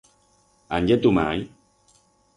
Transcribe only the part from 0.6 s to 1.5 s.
Án ye tu mai?